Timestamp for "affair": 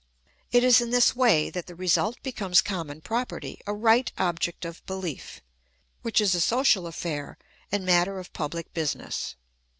6.87-7.37